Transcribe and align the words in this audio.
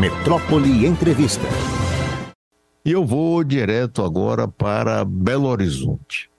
Metrópole 0.00 0.84
Entrevista. 0.84 1.46
E 2.84 2.92
eu 2.92 3.06
vou 3.06 3.42
direto 3.42 4.02
agora 4.02 4.46
para 4.46 5.02
Belo 5.06 5.48
Horizonte, 5.48 6.30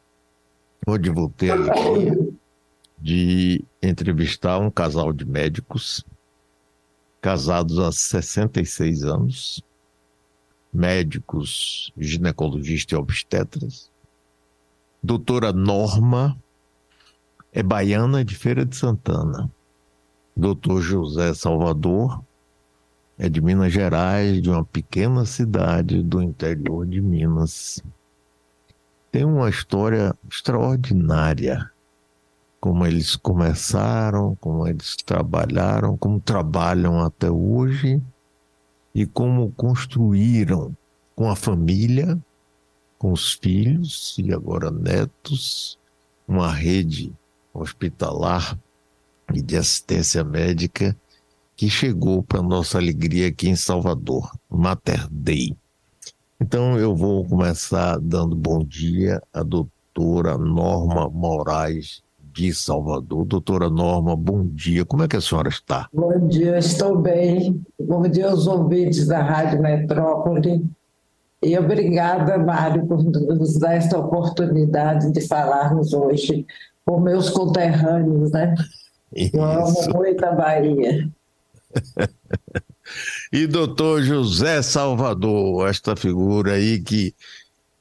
onde 0.86 1.10
vou 1.10 1.28
ter 1.28 1.58
de 3.00 3.66
entrevistar 3.82 4.60
um 4.60 4.70
casal 4.70 5.12
de 5.12 5.26
médicos, 5.26 6.06
casados 7.20 7.80
há 7.80 7.92
66 7.92 9.04
anos, 9.04 9.64
médicos, 10.72 11.92
ginecologistas 11.98 12.96
e 12.96 13.02
obstetras. 13.02 13.92
Doutora 15.02 15.52
Norma 15.52 16.40
é 17.52 17.64
baiana 17.64 18.24
de 18.24 18.36
Feira 18.36 18.64
de 18.64 18.76
Santana. 18.76 19.52
Doutor 20.36 20.80
José 20.80 21.34
Salvador 21.34 22.24
é 23.18 23.28
de 23.28 23.42
Minas 23.42 23.74
Gerais, 23.74 24.42
de 24.42 24.50
uma 24.50 24.64
pequena 24.64 25.26
cidade 25.26 26.04
do 26.04 26.22
interior 26.22 26.86
de 26.86 27.02
Minas. 27.02 27.82
Tem 29.12 29.26
uma 29.26 29.50
história 29.50 30.16
extraordinária. 30.30 31.72
Como 32.60 32.86
eles 32.86 33.16
começaram, 33.16 34.36
como 34.36 34.68
eles 34.68 34.96
trabalharam, 34.98 35.98
como 35.98 36.20
trabalham 36.20 37.00
até 37.00 37.30
hoje 37.30 38.02
e 38.94 39.06
como 39.06 39.52
construíram 39.52 40.76
com 41.16 41.30
a 41.30 41.36
família, 41.36 42.20
com 43.00 43.12
os 43.12 43.34
filhos 43.34 44.16
e 44.20 44.34
agora 44.34 44.70
netos, 44.70 45.80
uma 46.28 46.52
rede 46.52 47.14
hospitalar 47.54 48.58
e 49.34 49.42
de 49.42 49.56
assistência 49.56 50.24
médica 50.24 50.96
que 51.58 51.68
chegou 51.72 52.22
para 52.22 52.40
nossa 52.40 52.78
alegria 52.78 53.30
aqui 53.30 53.50
em 53.50 53.56
Salvador, 53.56 54.32
Mater 54.48 55.08
Dei. 55.10 55.56
Então 56.40 56.78
eu 56.78 56.96
vou 56.96 57.26
começar 57.26 57.98
dando 58.00 58.36
bom 58.36 58.64
dia 58.64 59.20
à 59.34 59.42
doutora 59.42 60.38
Norma 60.38 61.10
Moraes 61.10 62.04
de 62.32 62.54
Salvador. 62.54 63.26
Doutora 63.26 63.72
Norma, 63.72 64.16
bom 64.16 64.46
dia. 64.46 64.86
Como 64.86 65.02
é 65.02 65.08
que 65.08 65.16
a 65.16 65.22
senhora 65.22 65.50
está? 65.50 65.90
Bom 65.92 66.28
dia, 66.28 66.60
estou 66.60 66.96
bem. 66.96 67.60
Bom 67.82 68.04
dia 68.04 68.30
aos 68.30 68.46
ouvintes 68.46 69.08
da 69.08 69.24
Rádio 69.24 69.60
Metrópole. 69.60 70.64
E 71.42 71.58
obrigada, 71.58 72.38
Mário, 72.38 72.86
por 72.86 73.04
nos 73.04 73.58
dar 73.58 73.74
esta 73.74 73.98
oportunidade 73.98 75.12
de 75.12 75.22
falarmos 75.22 75.92
hoje 75.92 76.46
com 76.86 77.00
meus 77.00 77.32
conterrâneos, 77.32 78.30
né? 78.32 78.54
Isso. 79.16 79.36
Eu 79.36 79.44
amo 79.44 79.94
muito 79.96 80.24
a 80.24 80.32
Bahia. 80.34 81.10
e 83.32 83.48
doutor 83.48 84.02
José 84.04 84.62
Salvador, 84.62 85.68
esta 85.70 85.96
figura 85.96 86.54
aí 86.54 86.82
que 86.82 87.14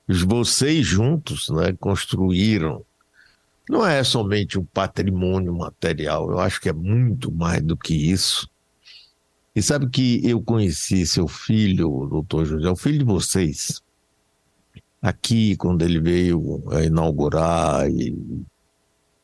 vocês 0.09 0.87
juntos 0.87 1.49
né, 1.49 1.73
construíram, 1.79 2.85
não 3.69 3.85
é 3.85 4.05
somente 4.05 4.59
um 4.59 4.65
patrimônio 4.65 5.53
material, 5.53 6.31
eu 6.31 6.39
acho 6.39 6.61
que 6.61 6.69
é 6.69 6.73
muito 6.73 7.33
mais 7.33 7.63
do 7.63 7.77
que 7.77 7.95
isso. 7.95 8.49
E 9.55 9.63
sabe 9.63 9.89
que 9.89 10.21
eu 10.29 10.41
conheci 10.43 11.07
seu 11.07 11.27
filho, 11.27 12.07
doutor 12.11 12.45
José, 12.45 12.69
o 12.69 12.77
filho 12.77 12.99
de 12.99 13.05
vocês, 13.05 13.83
aqui, 15.01 15.57
quando 15.57 15.83
ele 15.83 15.99
veio 15.99 16.63
inaugurar 16.85 17.87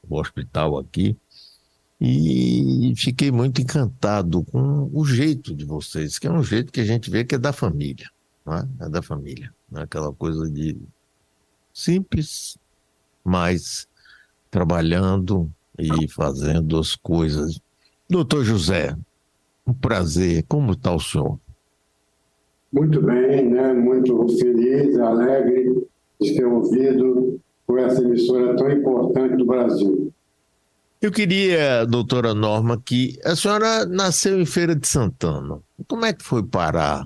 o 0.08 0.16
hospital 0.16 0.78
aqui, 0.78 1.16
e 2.04 2.92
fiquei 2.96 3.30
muito 3.30 3.62
encantado 3.62 4.42
com 4.42 4.90
o 4.92 5.04
jeito 5.04 5.54
de 5.54 5.64
vocês, 5.64 6.18
que 6.18 6.26
é 6.26 6.32
um 6.32 6.42
jeito 6.42 6.72
que 6.72 6.80
a 6.80 6.84
gente 6.84 7.08
vê 7.08 7.22
que 7.22 7.36
é 7.36 7.38
da 7.38 7.52
família, 7.52 8.10
não 8.44 8.54
é? 8.54 8.68
É 8.80 8.88
da 8.88 9.00
família, 9.00 9.54
é 9.72 9.82
aquela 9.82 10.12
coisa 10.12 10.50
de 10.50 10.76
simples, 11.72 12.58
mas 13.22 13.86
trabalhando 14.50 15.48
e 15.78 16.08
fazendo 16.08 16.76
as 16.76 16.96
coisas. 16.96 17.60
Doutor 18.10 18.42
José, 18.42 18.96
um 19.64 19.72
prazer, 19.72 20.44
como 20.48 20.72
está 20.72 20.92
o 20.92 20.98
senhor? 20.98 21.38
Muito 22.72 23.00
bem, 23.00 23.48
né? 23.48 23.72
muito 23.74 24.26
feliz, 24.38 24.98
alegre 24.98 25.86
de 26.20 26.34
ter 26.34 26.46
ouvido 26.46 27.40
por 27.64 27.78
essa 27.78 28.02
emissora 28.02 28.56
tão 28.56 28.68
importante 28.72 29.36
do 29.36 29.46
Brasil. 29.46 30.01
Eu 31.02 31.10
queria, 31.10 31.84
doutora 31.84 32.32
Norma, 32.32 32.80
que 32.80 33.18
a 33.24 33.34
senhora 33.34 33.84
nasceu 33.84 34.40
em 34.40 34.46
Feira 34.46 34.72
de 34.72 34.86
Santana. 34.86 35.58
Como 35.88 36.04
é 36.04 36.12
que 36.12 36.22
foi 36.22 36.44
parar? 36.44 37.04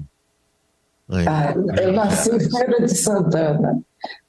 Ah, 1.09 1.55
eu 1.81 1.95
nasci 1.95 2.29
em 2.29 2.41
Feira 2.41 2.83
de 2.83 2.95
Santana, 2.95 3.81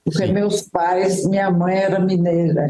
porque 0.05 0.25
Sim. 0.25 0.31
meus 0.31 0.61
pais, 0.61 1.25
minha 1.25 1.51
mãe 1.51 1.75
era 1.75 1.99
mineira, 1.99 2.65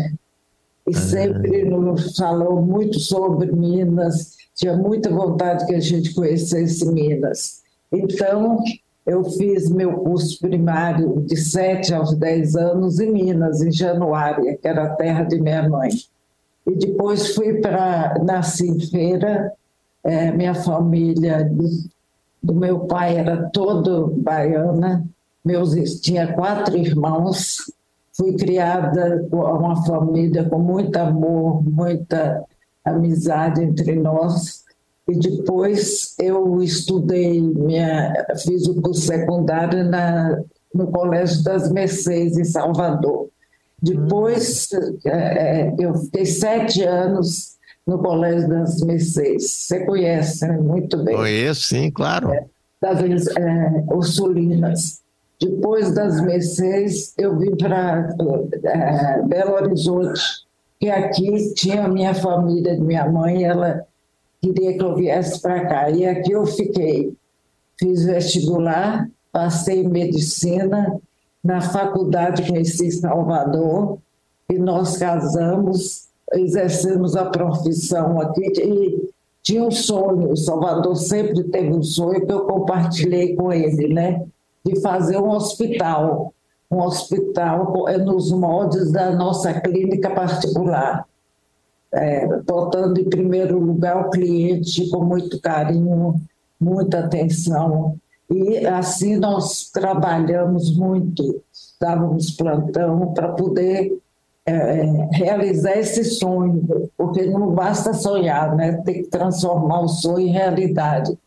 e 0.87 0.95
ah. 0.95 0.99
sempre 0.99 1.65
nos 1.65 2.17
falou 2.17 2.63
muito 2.63 2.99
sobre 2.99 3.51
Minas, 3.51 4.35
tinha 4.55 4.75
muita 4.75 5.11
vontade 5.11 5.67
que 5.67 5.75
a 5.75 5.79
gente 5.79 6.15
conhecesse 6.15 6.83
Minas. 6.91 7.61
Então, 7.91 8.57
eu 9.05 9.23
fiz 9.23 9.69
meu 9.69 9.93
curso 9.97 10.39
primário 10.39 11.21
de 11.27 11.37
7 11.37 11.93
aos 11.93 12.15
10 12.15 12.55
anos 12.55 12.99
em 12.99 13.11
Minas, 13.11 13.61
em 13.61 13.71
Januária, 13.71 14.57
que 14.57 14.67
era 14.67 14.85
a 14.85 14.95
terra 14.95 15.21
de 15.21 15.39
minha 15.39 15.69
mãe. 15.69 15.91
E 16.67 16.75
depois 16.75 17.33
fui 17.33 17.61
para, 17.61 18.21
nasci 18.25 18.67
em 18.67 18.79
feira, 18.79 19.53
é, 20.03 20.31
minha 20.33 20.53
família 20.53 21.45
do, 21.45 21.63
do, 22.43 22.53
meu 22.53 22.81
pai 22.81 23.15
era 23.15 23.49
todo 23.53 24.07
baiana, 24.17 25.07
meus, 25.45 25.73
tinha 26.01 26.33
quatro 26.33 26.77
irmãos, 26.77 27.71
fui 28.11 28.35
criada 28.35 29.25
com 29.31 29.37
uma 29.37 29.81
família 29.85 30.43
com 30.43 30.59
muito 30.59 30.97
amor, 30.97 31.63
muita 31.63 32.43
amizade 32.83 33.63
entre 33.63 33.95
nós. 33.95 34.65
E 35.07 35.17
depois 35.17 36.15
eu 36.19 36.61
estudei, 36.61 37.41
minha, 37.41 38.13
fiz 38.43 38.67
o 38.67 38.81
curso 38.81 39.01
secundário 39.01 39.85
na, 39.85 40.37
no 40.73 40.87
Colégio 40.87 41.41
das 41.43 41.71
Mercês, 41.71 42.37
em 42.37 42.43
Salvador. 42.43 43.29
Depois, 43.81 44.69
é, 45.05 45.09
é, 45.09 45.75
eu 45.77 45.93
fiquei 45.95 46.25
sete 46.25 46.83
anos 46.83 47.57
no 47.85 47.99
Colégio 47.99 48.49
das 48.49 48.81
Mercês. 48.81 49.49
Você 49.49 49.85
conhece 49.85 50.47
né? 50.47 50.57
muito 50.57 51.03
bem. 51.03 51.15
Conheço, 51.15 51.61
sim, 51.61 51.91
claro. 51.91 52.33
É, 52.33 52.45
das 52.81 53.27
é, 53.37 53.83
Ursulinas. 53.87 55.01
Depois 55.39 55.93
das 55.93 56.19
Mercês, 56.21 57.13
eu 57.17 57.37
vim 57.37 57.55
para 57.55 58.09
é, 58.63 59.21
Belo 59.21 59.53
Horizonte, 59.53 60.19
que 60.79 60.89
aqui 60.89 61.53
tinha 61.53 61.85
a 61.85 61.87
minha 61.87 62.13
família 62.13 62.75
de 62.75 62.81
minha 62.81 63.07
mãe, 63.09 63.43
ela 63.43 63.85
queria 64.41 64.75
que 64.75 64.83
eu 64.83 64.95
viesse 64.95 65.39
para 65.39 65.65
cá. 65.67 65.89
E 65.91 66.05
aqui 66.05 66.31
eu 66.31 66.45
fiquei. 66.45 67.13
Fiz 67.79 68.03
vestibular, 68.05 69.07
passei 69.31 69.87
medicina, 69.87 70.99
na 71.47 71.61
faculdade 71.61 72.45
conheci 72.45 72.91
Salvador 72.91 73.99
e 74.49 74.59
nós 74.59 74.97
casamos, 74.97 76.09
exercemos 76.33 77.15
a 77.15 77.23
profissão 77.23 78.19
aqui 78.19 78.51
e 78.61 79.09
tinha 79.41 79.63
um 79.63 79.71
sonho, 79.71 80.33
o 80.33 80.35
Salvador 80.35 80.93
sempre 80.97 81.45
teve 81.45 81.69
um 81.69 81.81
sonho 81.81 82.25
que 82.25 82.33
eu 82.33 82.41
compartilhei 82.41 83.33
com 83.33 83.53
ele, 83.53 83.93
né? 83.93 84.25
De 84.61 84.81
fazer 84.81 85.17
um 85.19 85.29
hospital, 85.29 86.33
um 86.69 86.81
hospital 86.81 87.87
é, 87.87 87.97
nos 87.97 88.29
moldes 88.29 88.91
da 88.91 89.11
nossa 89.11 89.53
clínica 89.61 90.09
particular, 90.09 91.05
é, 91.93 92.27
botando 92.41 92.97
em 92.97 93.09
primeiro 93.09 93.57
lugar 93.57 94.05
o 94.05 94.09
cliente 94.09 94.89
com 94.89 95.01
muito 95.01 95.39
carinho, 95.39 96.19
muita 96.59 96.99
atenção. 96.99 97.97
E 98.29 98.65
assim 98.65 99.15
nós 99.17 99.69
trabalhamos 99.71 100.75
muito, 100.75 101.41
dávamos 101.79 102.31
plantão 102.31 103.13
para 103.13 103.29
poder 103.29 103.97
é, 104.45 105.09
realizar 105.11 105.77
esse 105.77 106.03
sonho, 106.05 106.89
porque 106.97 107.25
não 107.25 107.51
basta 107.51 107.93
sonhar, 107.93 108.55
né? 108.55 108.81
tem 108.83 109.03
que 109.03 109.09
transformar 109.09 109.81
o 109.81 109.87
sonho 109.87 110.27
em 110.27 110.31
realidade. 110.31 111.17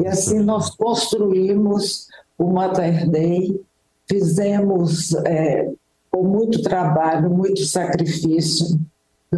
E 0.00 0.06
assim 0.06 0.40
nós 0.40 0.70
construímos 0.70 2.08
o 2.36 2.44
Mater 2.44 3.08
Dei, 3.08 3.60
fizemos 4.08 5.12
é, 5.26 5.70
com 6.10 6.22
muito 6.22 6.62
trabalho, 6.62 7.30
muito 7.30 7.64
sacrifício, 7.64 8.78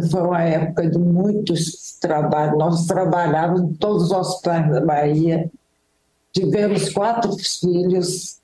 foi 0.09 0.21
uma 0.21 0.41
época 0.41 0.89
de 0.89 0.97
muitos 0.97 1.97
trabalhos. 1.99 2.57
Nós 2.57 2.85
trabalhávamos 2.85 3.61
em 3.61 3.73
todos 3.73 4.03
os 4.03 4.11
hospitais 4.11 4.71
da 4.71 4.81
Bahia, 4.81 5.51
Tivemos 6.33 6.89
quatro 6.89 7.31
filhos, 7.37 8.39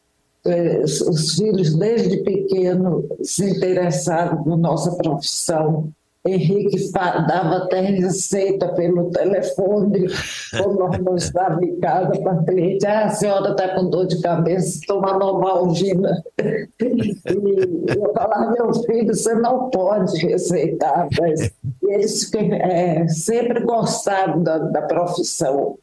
eh, 0.45 0.81
os 0.83 1.35
filhos 1.35 1.75
desde 1.75 2.17
pequeno 2.17 3.07
se 3.21 3.49
interessaram 3.49 4.43
por 4.43 4.57
nossa 4.57 4.95
profissão. 4.97 5.93
Henrique 6.27 6.91
dava 6.91 7.57
até 7.57 7.79
receita 7.79 8.67
pelo 8.73 9.09
telefone, 9.11 10.07
quando 10.51 11.01
nós 11.03 11.23
estávamos 11.23 11.63
em 11.63 11.79
casa 11.79 12.11
para 12.21 12.43
cliente. 12.43 12.85
Ah, 12.85 13.05
a 13.05 13.09
senhora 13.09 13.51
está 13.51 13.75
com 13.75 13.89
dor 13.89 14.07
de 14.07 14.21
cabeça, 14.21 14.81
toma 14.85 15.17
novalgina. 15.17 16.21
E 16.39 17.95
eu 17.95 18.13
falava, 18.13 18.51
meu 18.51 18.73
filho, 18.83 19.15
você 19.15 19.35
não 19.35 19.69
pode 19.69 20.17
receitar. 20.17 21.07
Mas 21.19 21.51
eles 21.83 22.29
é, 22.33 23.07
sempre 23.07 23.61
gostaram 23.61 24.43
da, 24.43 24.57
da 24.57 24.81
profissão. 24.81 25.77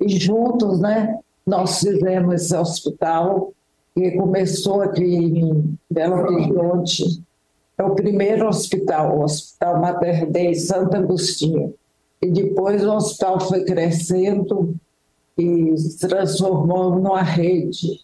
E 0.00 0.08
juntos, 0.08 0.78
né, 0.78 1.18
nós 1.48 1.80
fizemos 1.80 2.34
esse 2.34 2.54
hospital, 2.54 3.52
que 3.94 4.12
começou 4.12 4.82
aqui 4.82 5.02
em 5.02 5.78
Belo 5.90 6.16
Horizonte, 6.16 7.22
é 7.78 7.82
o 7.82 7.94
primeiro 7.94 8.46
hospital, 8.46 9.16
o 9.16 9.22
Hospital 9.22 9.80
Mater 9.80 10.30
Dei 10.30 10.54
Santo 10.54 10.96
Agostinho. 10.96 11.74
E 12.20 12.30
depois 12.30 12.84
o 12.84 12.92
hospital 12.92 13.40
foi 13.40 13.64
crescendo 13.64 14.74
e 15.38 15.76
se 15.78 16.06
transformou 16.06 16.96
numa 16.96 17.22
rede. 17.22 18.00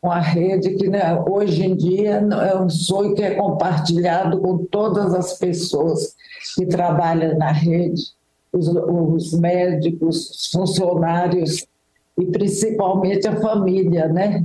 Uma 0.00 0.20
rede 0.20 0.74
que 0.76 0.88
né, 0.88 1.22
hoje 1.28 1.64
em 1.64 1.76
dia 1.76 2.26
é 2.50 2.56
um 2.56 2.70
sonho 2.70 3.14
que 3.14 3.22
é 3.22 3.34
compartilhado 3.34 4.40
com 4.40 4.58
todas 4.58 5.12
as 5.12 5.36
pessoas 5.38 6.14
que 6.54 6.64
trabalham 6.64 7.36
na 7.36 7.50
rede, 7.50 8.02
os, 8.52 8.68
os 8.68 9.32
médicos, 9.38 10.30
os 10.30 10.50
funcionários 10.50 11.66
e 12.18 12.26
principalmente 12.26 13.28
a 13.28 13.40
família, 13.40 14.08
né? 14.08 14.44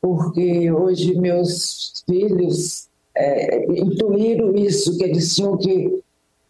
Porque 0.00 0.70
hoje 0.70 1.18
meus 1.18 2.02
filhos 2.06 2.88
é, 3.16 3.64
intuíram 3.80 4.54
isso, 4.54 4.96
que 4.98 5.04
eles 5.04 5.34
tinham 5.34 5.56
que 5.56 6.02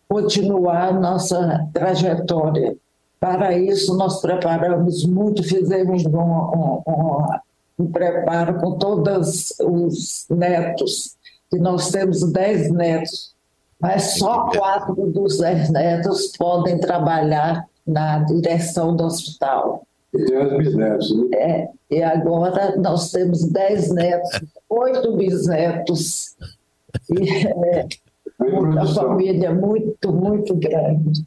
continuar 0.09 0.99
nossa 0.99 1.69
trajetória. 1.73 2.77
Para 3.21 3.57
isso, 3.57 3.97
nós 3.97 4.21
preparamos 4.21 5.05
muito, 5.05 5.43
fizemos 5.43 6.05
um, 6.07 6.19
um, 6.19 6.83
um, 6.87 7.27
um 7.79 7.87
preparo 7.91 8.61
com 8.61 8.73
todos 8.79 9.55
os 9.61 10.27
netos, 10.31 11.17
que 11.51 11.59
nós 11.59 11.91
temos 11.91 12.23
dez 12.33 12.71
netos, 12.71 13.35
mas 13.81 14.19
só 14.19 14.51
quatro 14.51 14.95
dos 15.07 15.39
dez 15.39 15.71
netos 15.71 16.37
podem 16.37 16.79
trabalhar 16.79 17.67
na 17.87 18.19
direção 18.19 18.95
do 18.95 19.05
hospital. 19.05 19.87
E 20.15 20.25
tem 20.25 20.47
os 20.47 20.57
bisnetos, 20.57 21.17
né? 21.17 21.37
É, 21.37 21.69
e 21.91 22.03
agora 22.03 22.77
nós 22.77 23.11
temos 23.11 23.45
dez 23.51 23.93
netos, 23.93 24.45
oito 24.69 25.17
bisnetos. 25.17 26.37
E 27.11 27.47
é 27.47 27.87
uma 28.39 28.87
família 28.87 29.53
muito, 29.53 30.13
muito 30.13 30.55
grande. 30.55 31.25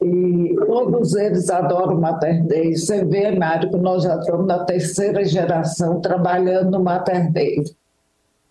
E 0.00 0.54
todos 0.66 1.14
eles 1.16 1.50
adoram 1.50 1.98
Mater 1.98 2.44
Dei. 2.44 2.76
Você 2.76 3.04
vê, 3.04 3.32
Mário, 3.32 3.70
que 3.70 3.76
nós 3.76 4.04
já 4.04 4.16
estamos 4.16 4.46
na 4.46 4.64
terceira 4.64 5.24
geração 5.24 6.00
trabalhando 6.00 6.70
no 6.70 6.84
Mater 6.84 7.32
Dei. 7.32 7.64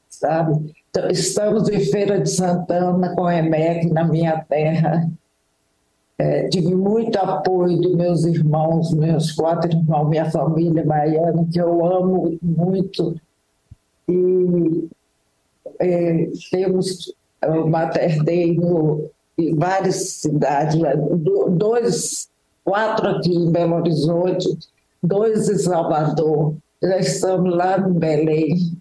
Sabe? 0.10 0.74
Então, 0.90 1.10
estamos 1.10 1.70
em 1.70 1.80
Feira 1.80 2.20
de 2.20 2.30
Santana 2.30 3.14
com 3.16 3.26
a 3.26 3.36
EMEC 3.36 3.92
na 3.92 4.04
minha 4.04 4.44
terra 4.50 5.08
é, 6.20 6.50
tive 6.50 6.74
muito 6.74 7.18
apoio 7.18 7.78
dos 7.78 7.96
meus 7.96 8.26
irmãos, 8.26 8.92
meus 8.94 9.32
quatro 9.32 9.72
irmãos, 9.72 10.10
minha 10.10 10.30
família 10.32 10.84
baiana, 10.84 11.48
que 11.52 11.60
eu 11.60 11.86
amo 11.86 12.38
muito. 12.42 13.16
E 14.10 14.90
é, 15.80 16.30
temos 16.50 17.14
o 17.46 17.68
Mater 17.68 18.24
Dei 18.24 18.56
no, 18.56 19.10
em 19.38 19.56
várias 19.56 19.96
cidades, 19.96 20.76
né? 20.76 20.96
dois, 21.52 22.28
quatro 22.64 23.10
aqui 23.10 23.36
em 23.36 23.52
Belo 23.52 23.76
Horizonte, 23.76 24.58
dois 25.04 25.48
em 25.50 25.58
Salvador. 25.58 26.56
Já 26.82 26.98
estamos 26.98 27.56
lá 27.56 27.78
no 27.78 27.94
Belém, 27.94 28.76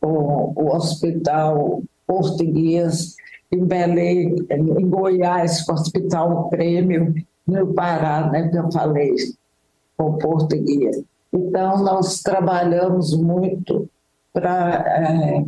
com 0.00 0.52
o 0.54 0.76
Hospital 0.76 1.82
Português 2.06 3.16
em 3.50 3.64
Belém, 3.64 4.34
em 4.50 4.88
Goiás, 4.88 5.66
o 5.68 5.72
Hospital 5.72 6.48
Prêmio, 6.48 7.14
no 7.46 7.72
Pará, 7.74 8.28
né, 8.30 8.48
que 8.48 8.56
eu 8.56 8.70
falei, 8.72 9.14
com 9.96 10.18
português. 10.18 11.02
Então, 11.32 11.82
nós 11.82 12.20
trabalhamos 12.22 13.16
muito 13.16 13.88
para, 14.32 14.84
é, 14.86 15.44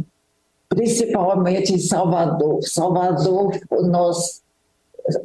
principalmente 0.69 1.75
em 1.75 1.79
Salvador. 1.79 2.63
Salvador, 2.63 3.59
nós, 3.83 4.43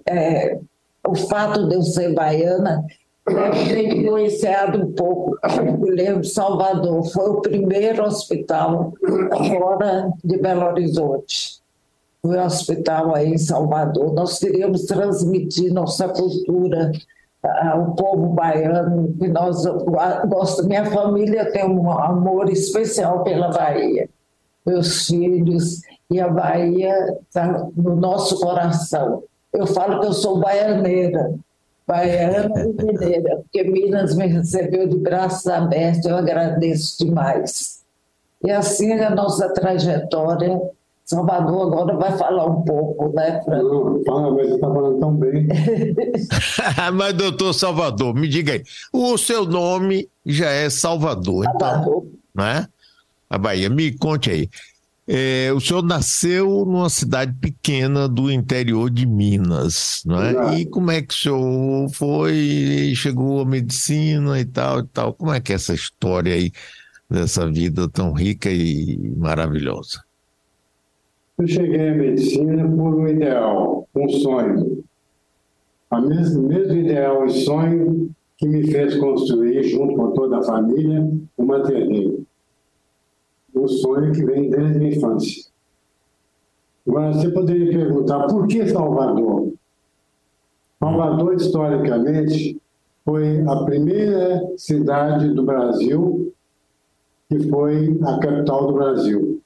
é, 0.07 0.59
o 1.07 1.15
fato 1.15 1.67
de 1.67 1.75
eu 1.75 1.83
ser 1.83 2.13
baiana 2.13 2.83
deve 3.27 3.65
ter 3.65 3.93
influenciado 3.93 4.81
um 4.81 4.91
pouco. 4.91 5.37
Eu 5.43 5.95
lembro, 5.95 6.23
Salvador 6.23 7.03
foi 7.11 7.29
o 7.29 7.41
primeiro 7.41 8.03
hospital 8.03 8.93
fora 9.47 10.11
de 10.23 10.37
Belo 10.37 10.65
Horizonte 10.65 11.63
no 12.23 12.41
hospital 12.41 13.13
aí 13.13 13.33
em 13.33 13.37
Salvador. 13.37 14.13
Nós 14.13 14.39
queríamos 14.39 14.83
transmitir 14.83 15.73
nossa 15.73 16.07
cultura 16.07 16.91
ao 17.43 17.93
povo 17.95 18.27
baiano, 18.27 19.13
que 19.19 19.27
nós 19.27 19.65
minha 20.65 20.85
família 20.85 21.51
tem 21.51 21.65
um 21.65 21.91
amor 21.91 22.49
especial 22.49 23.23
pela 23.23 23.49
Bahia. 23.49 24.09
Meus 24.65 25.07
filhos 25.07 25.81
e 26.09 26.21
a 26.21 26.29
Bahia 26.29 27.17
está 27.27 27.67
no 27.75 27.97
nosso 27.97 28.39
coração. 28.39 29.23
Eu 29.51 29.67
falo 29.67 29.99
que 29.99 30.07
eu 30.07 30.13
sou 30.13 30.39
baianeira, 30.39 31.35
baiana 31.87 32.51
e 32.61 32.83
mineira, 32.83 33.37
porque 33.37 33.63
Minas 33.63 34.15
me 34.15 34.27
recebeu 34.27 34.87
de 34.87 34.97
braços 34.97 35.47
abertos, 35.47 36.05
eu 36.05 36.15
agradeço 36.15 37.05
demais. 37.05 37.83
E 38.43 38.51
assim 38.51 38.91
é 38.91 39.05
a 39.05 39.15
nossa 39.15 39.49
trajetória 39.53 40.59
Salvador 41.05 41.67
agora 41.67 41.97
vai 41.97 42.17
falar 42.17 42.45
um 42.45 42.61
pouco, 42.61 43.13
né? 43.13 43.41
Pra... 43.43 43.61
Não, 43.61 44.01
fala, 44.05 44.31
mas 44.31 44.47
você 44.47 44.55
está 44.55 44.67
falando 44.67 44.99
tão 44.99 45.15
bem. 45.15 45.47
mas, 46.93 47.13
doutor 47.13 47.53
Salvador, 47.53 48.15
me 48.15 48.27
diga 48.27 48.53
aí, 48.53 48.63
o 48.91 49.17
seu 49.17 49.45
nome 49.45 50.09
já 50.25 50.49
é 50.49 50.69
Salvador, 50.69 51.45
então, 51.45 51.59
Salvador. 51.59 52.05
então, 52.05 52.45
né? 52.45 52.67
A 53.29 53.37
Bahia, 53.37 53.69
me 53.69 53.91
conte 53.97 54.31
aí. 54.31 54.49
É, 55.05 55.51
o 55.53 55.59
senhor 55.59 55.83
nasceu 55.83 56.47
numa 56.65 56.89
cidade 56.89 57.33
pequena 57.33 58.07
do 58.07 58.31
interior 58.31 58.89
de 58.89 59.05
Minas, 59.05 60.01
não 60.05 60.21
é? 60.21 60.59
E 60.59 60.65
como 60.65 60.91
é 60.91 61.01
que 61.01 61.13
o 61.13 61.17
senhor 61.17 61.89
foi, 61.89 62.93
chegou 62.95 63.41
à 63.41 63.45
medicina 63.45 64.39
e 64.39 64.45
tal 64.45 64.79
e 64.79 64.87
tal? 64.87 65.13
Como 65.13 65.33
é 65.33 65.41
que 65.41 65.51
é 65.51 65.55
essa 65.55 65.73
história 65.73 66.33
aí 66.33 66.51
dessa 67.09 67.49
vida 67.51 67.89
tão 67.89 68.13
rica 68.13 68.49
e 68.49 68.97
maravilhosa? 69.17 70.01
Eu 71.37 71.47
cheguei 71.47 71.89
à 71.89 71.95
medicina 71.95 72.63
por 72.65 72.95
um 72.95 73.07
ideal, 73.07 73.87
um 73.93 74.09
sonho. 74.09 74.83
O 75.91 75.99
mesmo, 75.99 76.47
mesmo 76.47 76.73
ideal 76.75 77.25
e 77.25 77.29
sonho 77.43 78.09
que 78.37 78.47
me 78.47 78.71
fez 78.71 78.95
construir, 78.95 79.63
junto 79.63 79.95
com 79.95 80.11
toda 80.11 80.37
a 80.37 80.43
família, 80.43 81.05
uma 81.37 81.61
TV. 81.61 82.23
Um 83.55 83.67
sonho 83.67 84.11
que 84.11 84.25
vem 84.25 84.49
desde 84.49 84.83
a 84.83 84.89
infância. 84.89 85.43
Agora, 86.87 87.13
você 87.13 87.29
poderia 87.29 87.71
perguntar, 87.71 88.27
por 88.27 88.47
que 88.47 88.67
Salvador? 88.67 89.53
Salvador, 90.79 91.35
historicamente, 91.35 92.61
foi 93.05 93.41
a 93.47 93.63
primeira 93.63 94.41
cidade 94.57 95.29
do 95.33 95.43
Brasil 95.43 96.33
que 97.29 97.49
foi 97.49 97.99
a 98.03 98.19
capital 98.19 98.67
do 98.67 98.73
Brasil, 98.73 99.41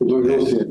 o 0.00 0.04
Dom 0.04 0.24
José. 0.24 0.68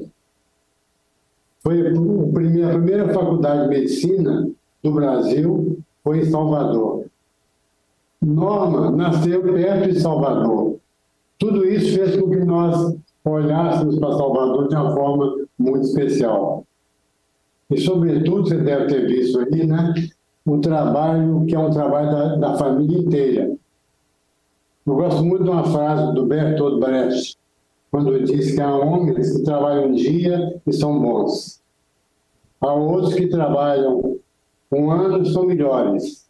Foi 1.62 1.80
a 1.80 1.92
primeira, 2.34 2.70
a 2.70 2.74
primeira 2.74 3.14
faculdade 3.14 3.64
de 3.64 3.70
medicina 3.70 4.52
do 4.84 4.92
Brasil 4.92 5.78
foi 6.04 6.20
em 6.20 6.26
Salvador. 6.26 7.06
Norma 8.22 8.92
nasceu 8.92 9.42
perto 9.42 9.92
de 9.92 10.00
Salvador. 10.00 10.81
Tudo 11.42 11.66
isso 11.66 11.96
fez 11.96 12.16
com 12.18 12.30
que 12.30 12.38
nós 12.46 12.96
olhássemos 13.26 13.98
para 13.98 14.12
Salvador 14.12 14.68
de 14.68 14.76
uma 14.76 14.94
forma 14.94 15.48
muito 15.58 15.88
especial. 15.88 16.64
E, 17.68 17.82
sobretudo, 17.82 18.48
você 18.48 18.60
deve 18.60 18.86
ter 18.86 19.08
visto 19.08 19.40
aí, 19.40 19.66
né? 19.66 19.92
O 20.46 20.60
trabalho, 20.60 21.44
que 21.48 21.56
é 21.56 21.60
um 21.60 21.72
trabalho 21.72 22.12
da, 22.12 22.36
da 22.36 22.58
família 22.60 23.00
inteira. 23.00 23.58
Eu 24.86 24.96
gosto 24.96 25.24
muito 25.24 25.44
de 25.44 25.50
uma 25.50 25.64
frase 25.64 26.14
do 26.14 26.28
Bertolt 26.28 26.80
Brecht, 26.80 27.36
quando 27.90 28.24
diz 28.24 28.54
que 28.54 28.62
há 28.62 28.76
homens 28.76 29.36
que 29.36 29.44
trabalham 29.44 29.88
um 29.88 29.94
dia 29.94 30.62
e 30.68 30.72
são 30.72 31.02
bons. 31.02 31.60
Há 32.62 32.72
outros 32.72 33.16
que 33.16 33.26
trabalham 33.26 34.20
um 34.72 34.92
ano 34.92 35.24
e 35.24 35.34
são 35.34 35.48
melhores. 35.48 36.30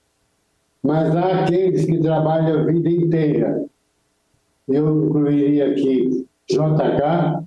Mas 0.81 1.13
há 1.13 1.43
aqueles 1.43 1.83
que 1.83 1.99
trabalham 1.99 2.61
a 2.61 2.63
vida 2.63 2.89
inteira. 2.89 3.70
Eu 4.71 5.05
incluiria 5.05 5.71
aqui 5.71 6.27
JK 6.49 7.45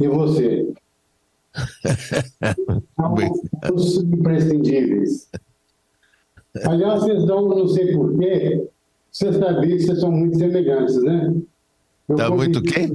e 0.00 0.08
você. 0.08 0.72
São 3.64 3.74
os 3.74 3.96
imprescindíveis. 3.96 5.28
Aliás, 6.64 7.02
vocês 7.02 7.24
dão, 7.26 7.48
não 7.48 7.68
sei 7.68 7.92
porquê, 7.92 8.68
você 9.10 9.32
sabia 9.32 9.76
que 9.76 9.82
vocês 9.82 10.00
são 10.00 10.10
muito 10.10 10.38
semelhantes, 10.38 11.02
né? 11.02 11.34
Eu 12.08 12.16
tá 12.16 12.30
muito 12.30 12.62
quê? 12.62 12.88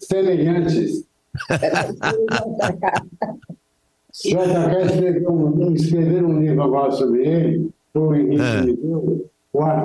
Semelhantes. 0.00 1.04
JK 4.12 4.84
escreveu 4.86 5.30
um, 5.32 5.72
escrever 5.72 6.24
um 6.24 6.40
livro 6.40 6.62
agora 6.62 6.90
sobre 6.92 7.26
ele, 7.26 7.70
o 7.94 8.14
Henrique 8.14 8.42
é. 8.42 8.58
artigo 8.58 9.30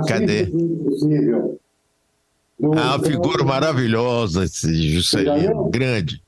Cadê? 0.07 0.43
impossível. 0.43 1.59
Do, 2.59 2.73
ah, 2.73 2.95
uma 2.95 2.99
figura 2.99 3.43
maravilhosa, 3.43 4.45
esse 4.45 4.91
Juscelino, 4.91 5.69
grande. 5.69 6.21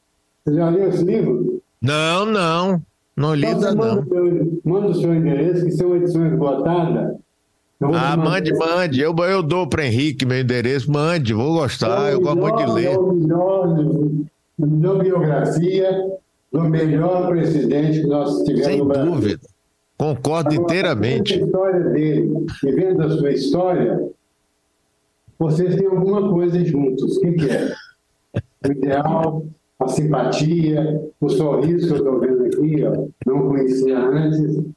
Você 0.43 0.55
já 0.55 0.69
leu 0.69 0.89
esse 0.89 1.03
livro? 1.03 1.62
Não, 1.81 2.25
não. 2.25 2.81
Não 3.15 3.34
li 3.34 3.46
então, 3.46 3.69
ainda 3.69 3.74
não. 3.74 4.05
Seu, 4.05 4.62
manda 4.63 4.88
o 4.89 4.93
seu 4.93 5.13
endereço, 5.13 5.65
que 5.65 5.72
são 5.72 5.96
edição 5.96 6.27
esgotada. 6.27 7.17
Ah, 7.81 8.17
mande, 8.17 8.53
mande. 8.53 9.01
Eu, 9.01 9.15
eu 9.17 9.43
dou 9.43 9.67
para 9.67 9.86
Henrique 9.86 10.25
meu 10.25 10.39
endereço, 10.39 10.91
mande, 10.91 11.34
vou 11.34 11.60
gostar, 11.60 12.10
é 12.10 12.13
eu 12.13 12.22
gosto 12.22 12.39
muito 12.39 12.57
de 12.57 12.72
ler. 12.72 12.93
É 12.93 12.98
o 12.98 13.13
melhor, 13.13 13.63
a 14.62 14.65
melhor 14.65 15.03
biografia 15.03 15.89
do 16.51 16.62
melhor 16.63 17.27
presidente 17.27 18.01
que 18.01 18.07
nós 18.07 18.43
tivemos 18.43 18.65
Sem 18.65 18.77
no 18.79 18.86
Brasil. 18.86 19.12
Dúvida. 19.12 19.48
Concordo 19.98 20.50
Agora, 20.50 20.63
inteiramente. 20.63 21.34
A 21.34 21.38
história 21.38 21.79
dele 21.89 22.46
e 22.63 22.72
vendo 22.72 23.03
a 23.03 23.10
sua 23.10 23.31
história, 23.31 24.10
vocês 25.38 25.75
têm 25.75 25.88
alguma 25.88 26.29
coisa 26.29 26.63
juntos. 26.63 27.17
O 27.17 27.22
que, 27.22 27.32
que 27.34 27.50
é? 27.50 27.74
O 28.67 28.72
ideal, 28.72 29.46
a 29.79 29.88
simpatia, 29.88 31.01
o 31.20 31.29
sorriso 31.29 31.88
que 31.88 31.94
eu 31.94 31.98
estou 31.98 32.20
vendo 32.20 32.46
aqui, 32.46 32.84
ó, 32.84 33.08
não 33.25 33.50
conhecia 33.50 34.00
antes. 34.00 34.39
Se 34.39 34.74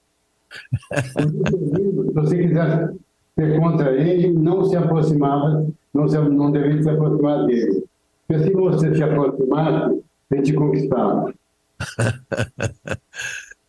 você 2.15 2.39
quiser 2.39 2.93
ser 3.35 3.61
contra 3.61 3.93
ele, 3.93 4.33
não 4.33 4.65
se 4.65 4.77
aproximava, 4.77 5.67
não, 5.95 6.09
se, 6.09 6.19
não 6.19 6.51
deveria 6.51 6.83
se 6.83 6.91
aproximar 6.91 7.47
dele. 7.47 7.85
Porque 8.27 8.45
se 8.45 8.53
você 8.53 8.95
se 8.95 9.03
aproximasse, 9.03 10.03
ele 10.31 10.43
te 10.43 10.53
conquistava. 10.53 11.33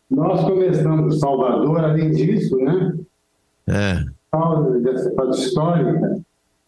Nós 0.09 0.43
começamos 0.43 1.19
Salvador, 1.19 1.79
além 1.79 2.11
disso, 2.11 2.57
né? 2.57 2.97
É. 3.67 4.03
Dessa 4.81 5.11
parte 5.11 5.39
histórica, 5.39 6.21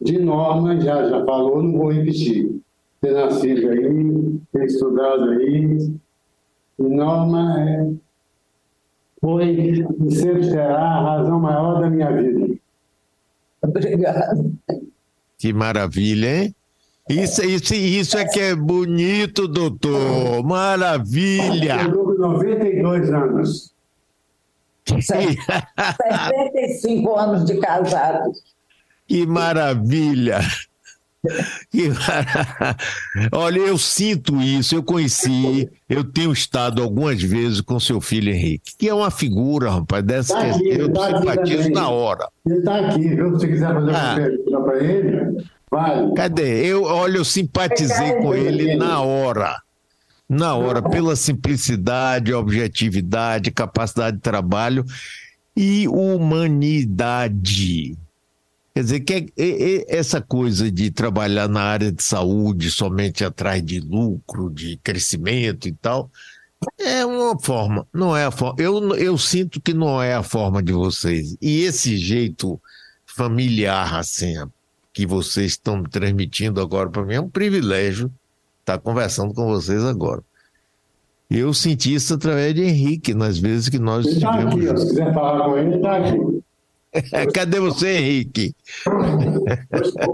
de 0.03 0.19
norma, 0.19 0.79
já, 0.79 1.10
já 1.10 1.25
falou, 1.25 1.63
não 1.63 1.77
vou 1.77 1.91
repetir 1.91 2.63
ter 3.03 3.12
nascido 3.12 3.69
aí, 3.69 4.39
ter 4.53 4.65
estudado 4.65 5.29
aí. 5.31 5.91
E 6.79 6.83
Norma 6.83 7.60
é, 7.60 7.91
foi 9.19 9.45
e 9.45 9.86
sempre 10.10 10.45
será 10.45 10.81
a 10.81 11.01
razão 11.01 11.38
maior 11.39 11.81
da 11.81 11.89
minha 11.89 12.10
vida. 12.10 12.55
Obrigada. 13.62 14.45
Que 15.38 15.51
maravilha, 15.51 16.43
hein? 16.43 16.55
Isso, 17.10 17.43
isso, 17.43 17.75
isso 17.75 18.17
é 18.17 18.25
que 18.25 18.39
é 18.39 18.55
bonito, 18.55 19.50
doutor. 19.50 20.41
Maravilha. 20.45 21.81
Eu 21.83 21.91
tô 21.91 22.05
com 22.05 22.13
92 22.13 23.12
anos. 23.12 23.74
75 24.88 27.15
anos 27.15 27.45
de 27.45 27.57
casado. 27.60 28.31
Que 29.07 29.25
maravilha. 29.25 30.39
Olha, 33.31 33.60
eu 33.60 33.77
sinto 33.77 34.41
isso, 34.41 34.75
eu 34.75 34.83
conheci, 34.83 35.69
eu 35.89 36.03
tenho 36.03 36.33
estado 36.33 36.83
algumas 36.83 37.22
vezes 37.22 37.62
com 37.62 37.79
seu 37.79 38.01
filho 38.01 38.33
Henrique, 38.33 38.75
que 38.77 38.89
é 38.89 38.93
uma 38.93 39.10
figura, 39.10 39.72
rapaz, 39.72 40.03
dessa 40.03 40.33
tá 40.33 40.41
aqui, 40.41 40.67
eu 40.67 40.91
tá 40.91 41.17
simpatizo 41.17 41.69
na 41.69 41.88
hora. 41.89 42.27
Ele 42.45 42.57
está 42.57 42.77
aqui, 42.79 43.07
viu? 43.07 43.39
Se 43.39 43.48
quiser 43.48 43.74
fazer 43.74 43.95
ah. 43.95 44.03
uma 44.03 44.15
pergunta 44.15 44.60
para 44.60 44.83
ele, 44.83 45.45
vale. 45.72 46.13
Cadê? 46.13 46.65
Eu, 46.65 46.83
olha, 46.83 47.15
eu 47.17 47.25
simpatizei 47.25 48.15
com 48.15 48.36
ele 48.36 48.75
na 48.75 49.00
hora. 49.00 49.62
Na 50.27 50.55
hora, 50.55 50.81
pela 50.81 51.15
simplicidade, 51.15 52.33
objetividade, 52.33 53.50
capacidade 53.51 54.17
de 54.17 54.24
trabalho 54.24 54.83
e 55.55 55.88
humanidade. 55.88 56.83
Quer 58.74 58.84
dizer, 58.84 59.00
que 59.01 59.34
é, 59.38 59.98
essa 59.98 60.20
coisa 60.20 60.72
de 60.72 60.89
trabalhar 60.89 61.48
na 61.48 61.62
área 61.62 61.92
de 61.92 62.01
saúde 62.01 62.72
somente 62.72 63.24
atrás 63.24 63.63
de 63.63 63.80
lucro, 63.80 64.50
de 64.50 64.77
crescimento 64.77 65.68
e 65.68 65.74
tal, 65.74 66.10
é 66.80 67.06
uma 67.06 67.38
forma, 67.39 67.86
não 67.94 68.18
é 68.18 68.25
a 68.25 68.32
forma. 68.32 68.56
Eu, 68.60 68.96
eu 68.96 69.18
sinto 69.18 69.62
que 69.62 69.74
não 69.74 70.01
é 70.01 70.15
a 70.15 70.24
forma 70.24 70.63
de 70.63 70.74
vocês. 70.74 71.38
E 71.39 71.62
esse 71.62 71.98
jeito 71.98 72.60
familiar, 73.06 73.96
assim, 73.96 74.34
que 74.92 75.06
vocês 75.06 75.51
estão 75.51 75.84
transmitindo 75.84 76.60
agora 76.60 76.89
para 76.89 77.03
mim, 77.03 77.13
é 77.13 77.22
um 77.22 77.30
privilégio 77.30 78.12
estar 78.62 78.80
conversando 78.80 79.34
com 79.34 79.46
vocês 79.46 79.84
agora. 79.84 80.24
Eu 81.30 81.53
senti 81.53 81.94
isso 81.94 82.13
através 82.13 82.53
de 82.53 82.63
Henrique, 82.63 83.13
nas 83.13 83.38
vezes 83.38 83.70
que 83.70 83.80
nós 83.80 84.06
ele 84.06 84.20
tá 84.20 84.32
estivemos. 84.32 84.70
Aqui, 84.70 84.80
se 84.80 84.88
quiser 84.88 85.13
falar 85.13 85.46
com 85.46 85.58
ele, 85.58 85.75
está 85.75 85.98
aqui. 85.98 86.33
Cadê 87.34 87.60
você, 87.60 87.98
Henrique? 87.98 88.56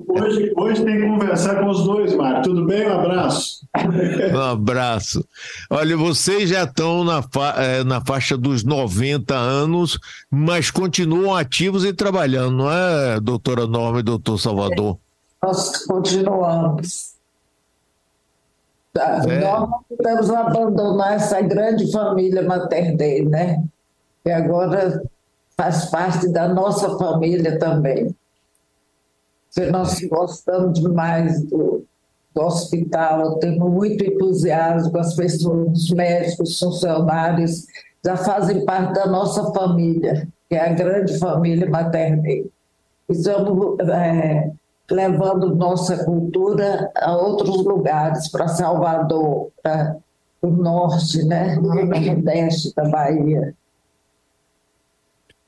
Hoje, 0.08 0.54
hoje 0.56 0.86
tem 0.86 0.98
que 0.98 1.08
conversar 1.08 1.60
com 1.60 1.70
os 1.70 1.84
dois, 1.84 2.16
Marco. 2.16 2.44
Tudo 2.44 2.66
bem? 2.66 2.88
Um 2.88 3.00
abraço. 3.00 3.68
Um 4.34 4.40
abraço. 4.40 5.26
Olha, 5.70 5.98
vocês 5.98 6.50
já 6.50 6.64
estão 6.64 7.04
na, 7.04 7.22
fa 7.22 7.56
é, 7.58 7.84
na 7.84 8.04
faixa 8.04 8.38
dos 8.38 8.64
90 8.64 9.36
anos, 9.36 10.00
mas 10.32 10.72
continuam 10.72 11.36
ativos 11.36 11.84
e 11.84 11.92
trabalhando, 11.92 12.58
não 12.58 12.72
é, 12.72 13.20
doutora 13.20 13.68
Norma 13.68 14.00
e 14.00 14.04
doutor 14.04 14.38
Salvador? 14.38 14.98
Nós 15.44 15.86
continuamos. 15.86 17.14
Tá, 18.94 19.22
é. 19.28 19.40
Nós 19.40 19.70
não 19.70 19.84
podemos 19.88 20.30
abandonar 20.30 21.14
essa 21.14 21.42
grande 21.42 21.92
família 21.92 22.42
Mater 22.42 22.96
né? 23.26 23.64
E 24.26 24.32
agora 24.32 25.02
faz 25.60 25.88
parte 25.88 26.30
da 26.30 26.48
nossa 26.48 26.98
família 26.98 27.60
também. 27.60 28.16
Nós 29.70 30.00
gostamos 30.06 30.80
demais 30.80 31.44
do, 31.44 31.84
do 32.34 32.42
hospital, 32.42 33.40
temos 33.40 33.70
muito 33.70 34.06
entusiasmo, 34.06 34.98
as 34.98 35.14
pessoas, 35.16 35.78
os 35.78 35.92
médicos, 35.92 36.52
os 36.52 36.60
funcionários, 36.60 37.66
já 38.06 38.16
fazem 38.16 38.64
parte 38.64 38.94
da 38.94 39.08
nossa 39.08 39.52
família, 39.52 40.26
que 40.48 40.56
é 40.56 40.70
a 40.70 40.72
grande 40.72 41.20
família 41.20 41.70
materna. 41.70 42.24
Estamos 43.10 43.78
é, 43.82 44.52
levando 44.90 45.56
nossa 45.58 46.06
cultura 46.06 46.90
a 46.96 47.18
outros 47.18 47.66
lugares, 47.66 48.30
para 48.30 48.48
Salvador, 48.48 49.50
para 49.62 49.98
o 50.42 50.48
norte, 50.48 51.22
né? 51.26 51.58
o 51.58 51.64
nordeste 51.64 52.74
da 52.74 52.88
Bahia. 52.88 53.54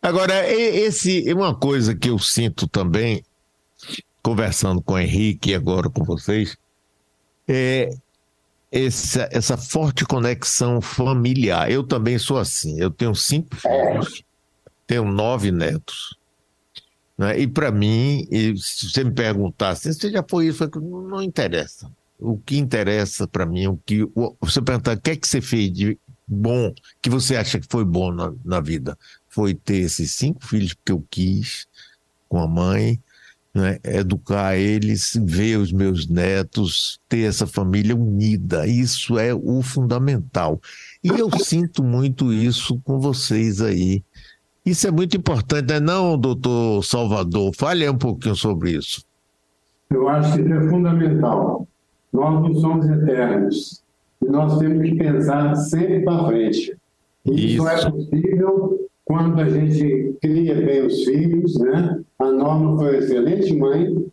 Agora, 0.01 0.47
esse 0.49 1.31
uma 1.31 1.55
coisa 1.55 1.95
que 1.95 2.09
eu 2.09 2.17
sinto 2.17 2.67
também, 2.67 3.23
conversando 4.23 4.81
com 4.81 4.93
o 4.93 4.99
Henrique 4.99 5.51
e 5.51 5.55
agora 5.55 5.89
com 5.89 6.03
vocês, 6.03 6.57
é 7.47 7.93
essa, 8.71 9.27
essa 9.31 9.57
forte 9.57 10.05
conexão 10.05 10.81
familiar. 10.81 11.69
Eu 11.69 11.83
também 11.83 12.17
sou 12.17 12.37
assim. 12.37 12.79
Eu 12.79 12.89
tenho 12.89 13.13
cinco 13.13 13.55
filhos, 13.55 14.23
tenho 14.87 15.05
nove 15.05 15.51
netos. 15.51 16.17
Né? 17.17 17.39
E 17.41 17.47
para 17.47 17.71
mim, 17.71 18.27
se 18.57 18.89
você 18.89 19.03
me 19.03 19.11
perguntasse, 19.11 19.93
você 19.93 20.09
já 20.09 20.25
foi 20.27 20.47
isso? 20.47 20.67
Não, 20.75 21.01
não 21.01 21.21
interessa. 21.21 21.91
O 22.17 22.37
que 22.37 22.57
interessa 22.57 23.27
para 23.27 23.45
mim, 23.45 23.67
o 23.67 23.77
que 23.85 24.07
você 24.39 24.61
perguntar, 24.61 24.95
o 24.95 25.01
que 25.01 25.11
é 25.11 25.15
que 25.15 25.27
você 25.27 25.41
fez 25.41 25.71
de 25.71 25.97
bom, 26.27 26.73
que 27.01 27.09
você 27.09 27.35
acha 27.35 27.59
que 27.59 27.67
foi 27.69 27.83
bom 27.83 28.11
na, 28.11 28.31
na 28.45 28.59
vida? 28.59 28.97
Foi 29.31 29.53
ter 29.53 29.77
esses 29.77 30.11
cinco 30.11 30.45
filhos 30.45 30.73
porque 30.73 30.91
eu 30.91 31.03
quis, 31.09 31.67
com 32.29 32.39
a 32.39 32.47
mãe, 32.47 32.99
né? 33.53 33.79
educar 33.83 34.55
eles, 34.55 35.17
ver 35.23 35.57
os 35.57 35.71
meus 35.71 36.07
netos, 36.07 36.99
ter 37.07 37.23
essa 37.23 37.47
família 37.47 37.95
unida. 37.95 38.67
Isso 38.67 39.17
é 39.17 39.33
o 39.33 39.61
fundamental. 39.61 40.59
E 41.03 41.09
eu 41.09 41.29
sinto 41.39 41.83
muito 41.83 42.31
isso 42.31 42.79
com 42.83 42.99
vocês 42.99 43.61
aí. 43.61 44.03
Isso 44.65 44.87
é 44.87 44.91
muito 44.91 45.17
importante, 45.17 45.67
não 45.67 45.75
é 45.75 45.79
não, 45.79 46.17
doutor 46.17 46.83
Salvador? 46.83 47.51
Fale 47.55 47.89
um 47.89 47.97
pouquinho 47.97 48.35
sobre 48.35 48.71
isso. 48.71 49.03
Eu 49.89 50.07
acho 50.07 50.35
que 50.35 50.41
isso 50.41 50.53
é 50.53 50.69
fundamental. 50.69 51.67
Nós 52.13 52.41
não 52.41 52.53
somos 52.55 52.85
eternos. 52.87 53.81
E 54.21 54.25
nós 54.25 54.59
temos 54.59 54.87
que 54.87 54.95
pensar 54.95 55.55
sempre 55.55 56.01
para 56.03 56.27
frente. 56.27 56.77
Isso, 57.25 57.35
isso 57.35 57.67
é 57.67 57.91
possível 57.91 58.80
quando 59.11 59.41
a 59.41 59.49
gente 59.49 60.17
cria 60.21 60.55
bem 60.55 60.85
os 60.85 61.03
filhos, 61.03 61.59
né? 61.59 61.99
A 62.17 62.31
Norma 62.31 62.77
foi 62.77 62.91
uma 62.91 62.97
excelente 62.97 63.53
mãe. 63.53 64.05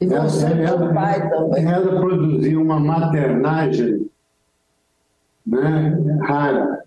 E 0.00 0.06
você 0.06 0.46
ela, 0.46 0.62
ela, 0.62 0.94
pai 0.94 1.28
também. 1.28 1.66
Ela 1.66 2.00
produziu 2.00 2.62
uma 2.62 2.78
maternagem 2.78 4.08
né, 5.44 6.18
rara. 6.22 6.84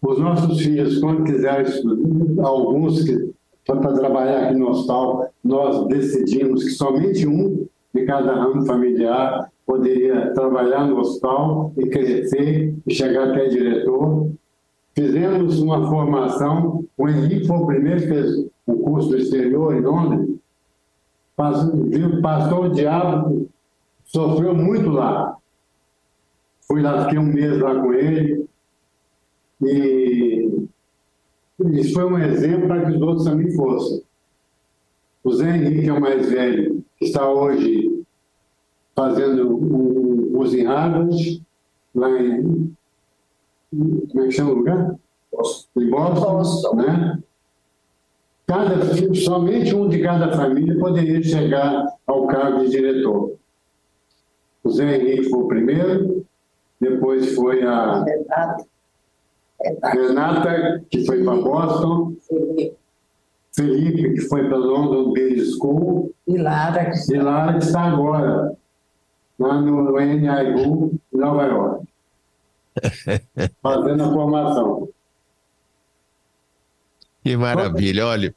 Os 0.00 0.18
nossos 0.18 0.58
filhos, 0.58 0.98
quando 1.00 1.24
quiserem 1.24 1.66
estudar, 1.66 2.46
alguns 2.46 3.04
que 3.04 3.34
para 3.66 3.92
trabalhar 3.92 4.48
aqui 4.48 4.56
no 4.56 4.70
hospital, 4.70 5.30
nós 5.44 5.86
decidimos 5.88 6.64
que 6.64 6.70
somente 6.70 7.28
um 7.28 7.66
de 7.94 8.06
cada 8.06 8.34
ramo 8.34 8.64
familiar 8.64 9.52
poderia 9.66 10.32
trabalhar 10.32 10.86
no 10.86 10.98
hospital 10.98 11.74
e 11.76 11.86
crescer 11.90 12.74
e 12.86 12.94
chegar 12.94 13.28
até 13.28 13.48
diretor. 13.48 14.32
Fizemos 14.94 15.60
uma 15.60 15.88
formação, 15.88 16.84
o 16.96 17.08
Henrique 17.08 17.46
foi 17.46 17.56
o 17.56 17.66
primeiro 17.66 18.00
que 18.00 18.08
fez 18.08 18.46
um 18.66 18.78
curso 18.78 19.08
do 19.08 19.16
exterior 19.16 19.74
em 19.74 19.80
Londres, 19.80 20.36
passou, 21.34 21.72
passou 22.20 22.64
o 22.64 22.68
diabo, 22.68 23.48
sofreu 24.04 24.54
muito 24.54 24.90
lá. 24.90 25.36
Fui 26.66 26.82
lá, 26.82 27.04
fiquei 27.04 27.18
um 27.18 27.24
mês 27.24 27.58
lá 27.58 27.74
com 27.80 27.92
ele 27.92 28.46
e 29.62 30.68
isso 31.70 31.94
foi 31.94 32.04
um 32.04 32.18
exemplo 32.18 32.66
para 32.66 32.84
que 32.84 32.96
os 32.96 33.02
outros 33.02 33.24
também 33.24 33.54
fossem. 33.54 34.02
O 35.22 35.32
Zé 35.32 35.56
Henrique 35.56 35.88
é 35.88 35.92
o 35.92 36.00
mais 36.00 36.28
velho, 36.28 36.84
que 36.98 37.04
está 37.04 37.28
hoje 37.28 38.04
fazendo 38.94 39.56
um 39.56 40.32
curso 40.32 40.56
em 40.56 40.64
Harvard, 40.64 41.42
lá 41.94 42.10
em. 42.20 42.74
Como 43.72 44.22
é 44.22 44.26
que 44.26 44.32
chama 44.32 44.50
o 44.50 44.54
lugar? 44.54 44.94
Em 45.76 45.90
Boston, 45.90 46.36
Boston. 46.36 46.76
né? 46.76 47.22
Cada, 48.46 49.14
somente 49.14 49.74
um 49.74 49.88
de 49.88 50.02
cada 50.02 50.36
família 50.36 50.78
poderia 50.78 51.22
chegar 51.22 51.86
ao 52.06 52.26
cargo 52.26 52.64
de 52.64 52.70
diretor. 52.70 53.36
O 54.62 54.70
Zé 54.70 54.96
Henrique 54.96 55.30
foi 55.30 55.42
o 55.42 55.48
primeiro, 55.48 56.26
depois 56.78 57.34
foi 57.34 57.62
a 57.62 58.04
Renata, 59.84 60.84
que 60.90 61.04
foi 61.06 61.24
para 61.24 61.36
Boston, 61.36 62.14
Felipe, 63.52 64.14
que 64.14 64.20
foi 64.22 64.48
para 64.48 64.56
London 64.56 65.12
Business 65.12 65.56
School, 65.56 66.12
e 66.26 66.36
Lara, 66.38 66.90
que, 66.90 67.64
está 67.64 67.82
agora 67.82 68.56
lá 69.38 69.60
no 69.60 69.98
NIU, 70.00 70.92
Nova 71.12 71.44
York, 71.44 71.86
fazendo 73.62 74.04
a 74.04 74.12
formação. 74.12 74.88
Que 77.24 77.36
maravilha, 77.36 78.06
olha. 78.06 78.34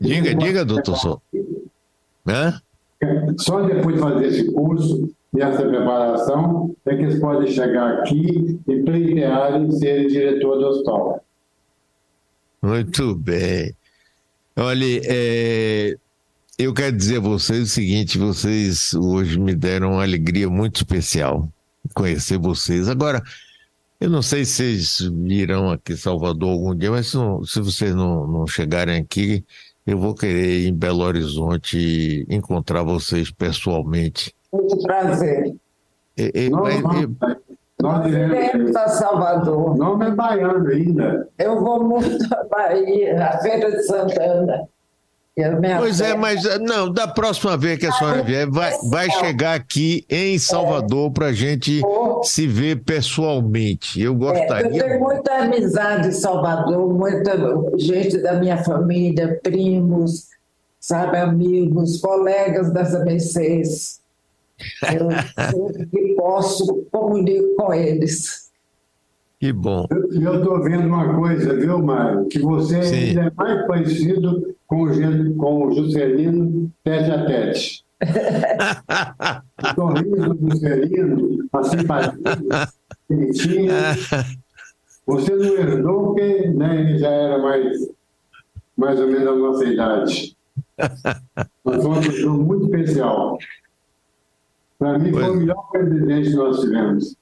Diga, 0.00 0.34
diga, 0.34 0.64
doutor? 0.64 0.96
Só 3.38 3.62
depois 3.62 3.94
de 3.96 4.00
fazer 4.00 4.26
esse 4.26 4.52
curso 4.52 5.10
e 5.34 5.40
essa 5.40 5.62
preparação 5.62 6.74
é 6.84 6.96
que 6.96 7.02
eles 7.02 7.20
podem 7.20 7.50
chegar 7.50 7.98
aqui 7.98 8.58
e 8.66 8.82
pleitearem 8.82 9.70
ser 9.70 10.08
diretor 10.08 10.58
do 10.58 10.66
hospital. 10.66 11.24
Muito 12.62 13.14
bem. 13.14 13.74
Olha, 14.56 15.00
é, 15.04 15.96
eu 16.58 16.74
quero 16.74 16.96
dizer 16.96 17.18
a 17.18 17.20
vocês 17.20 17.62
o 17.62 17.72
seguinte: 17.72 18.18
vocês 18.18 18.92
hoje 18.92 19.38
me 19.38 19.54
deram 19.54 19.92
uma 19.92 20.02
alegria 20.02 20.50
muito 20.50 20.76
especial 20.76 21.48
conhecer 21.94 22.38
vocês. 22.38 22.88
Agora, 22.88 23.22
eu 24.00 24.08
não 24.10 24.22
sei 24.22 24.44
se 24.44 24.54
vocês 24.54 25.10
virão 25.12 25.70
aqui 25.70 25.92
em 25.92 25.96
Salvador 25.96 26.50
algum 26.50 26.74
dia, 26.74 26.90
mas 26.90 27.08
se, 27.08 27.16
não, 27.16 27.44
se 27.44 27.60
vocês 27.60 27.94
não, 27.94 28.26
não 28.26 28.46
chegarem 28.46 29.00
aqui, 29.00 29.44
eu 29.86 29.98
vou 29.98 30.14
querer 30.14 30.66
em 30.66 30.74
Belo 30.74 31.02
Horizonte 31.02 32.26
encontrar 32.28 32.82
vocês 32.82 33.30
pessoalmente. 33.30 34.34
Muito 34.52 34.78
prazer. 34.82 35.54
E, 36.16 36.32
e, 36.34 36.50
Não, 36.50 36.62
mas- 36.62 36.82
não, 36.82 37.02
e- 37.02 37.16
nós 37.82 38.06
Iremos 38.06 38.76
a 38.76 38.88
Salvador. 38.88 39.70
O 39.70 39.76
nome 39.76 40.06
é 40.06 40.10
baiano 40.10 40.66
ainda. 40.68 41.28
Eu 41.38 41.60
vou 41.60 41.82
muito 41.82 42.22
à 42.34 42.44
Bahia, 42.44 43.26
à 43.26 43.38
Feira 43.38 43.70
de 43.70 43.82
Santana. 43.84 44.68
Pois 45.78 46.00
é, 46.00 46.14
mas 46.14 46.42
não, 46.60 46.92
da 46.92 47.06
próxima 47.08 47.56
vez 47.56 47.78
que 47.78 47.86
a 47.86 47.92
senhora 47.92 48.22
vier, 48.22 48.50
vai, 48.50 48.72
vai 48.90 49.10
chegar 49.10 49.54
aqui 49.54 50.04
em 50.10 50.38
Salvador 50.38 51.10
para 51.12 51.26
a 51.26 51.32
gente 51.32 51.80
se 52.24 52.46
ver 52.46 52.82
pessoalmente. 52.84 54.00
Eu 54.00 54.12
É, 54.12 54.14
eu 54.14 54.18
gostaria. 54.18 54.84
tenho 54.84 55.00
muita 55.00 55.34
amizade 55.36 56.08
em 56.08 56.12
Salvador, 56.12 56.92
muita 56.92 57.32
gente 57.78 58.18
da 58.18 58.34
minha 58.34 58.58
família, 58.62 59.38
primos, 59.42 60.26
sabe, 60.78 61.16
amigos, 61.18 61.98
colegas 62.00 62.72
das 62.72 62.94
ABCs. 62.94 64.00
Eu 64.92 65.08
sempre 65.50 66.14
posso 66.16 66.86
comunico 66.90 67.54
com 67.56 67.72
eles. 67.72 68.49
Que 69.40 69.54
bom. 69.54 69.86
E 70.12 70.22
eu 70.22 70.36
estou 70.36 70.62
vendo 70.62 70.86
uma 70.86 71.14
coisa, 71.14 71.54
viu, 71.54 71.78
Mário? 71.78 72.26
Que 72.26 72.38
você 72.40 72.82
Sim. 72.82 72.96
ainda 72.96 73.22
é 73.22 73.30
mais 73.34 73.66
parecido 73.66 74.54
com 74.66 74.82
o, 74.82 75.34
com 75.36 75.66
o 75.66 75.72
Juscelino 75.72 76.70
tete 76.84 77.10
a 77.10 77.24
tete. 77.24 77.84
O 79.60 79.74
sorriso 79.74 80.34
do 80.34 80.50
Juscelino, 80.50 81.48
a 81.52 81.62
simpatia, 81.62 82.68
bonitinho. 83.08 83.72
Você 85.06 85.34
não 85.36 85.54
herdou 85.54 86.06
porque 86.06 86.48
né, 86.48 86.80
ele 86.80 86.98
já 86.98 87.10
era 87.10 87.38
mais, 87.38 87.78
mais 88.76 88.98
ou 89.00 89.06
menos 89.06 89.24
da 89.24 89.34
nossa 89.34 89.64
idade. 89.64 90.36
Mas 91.62 91.76
foi 91.82 91.84
uma 91.86 92.00
pessoa 92.00 92.34
muito 92.36 92.64
especial. 92.64 93.38
Para 94.78 94.98
mim, 94.98 95.12
foi 95.12 95.22
o 95.22 95.26
Pois. 95.26 95.38
melhor 95.38 95.70
presidente 95.70 96.30
que 96.30 96.36
nós 96.36 96.60
tivemos. 96.60 97.16